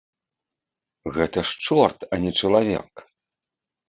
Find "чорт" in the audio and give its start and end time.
1.65-1.99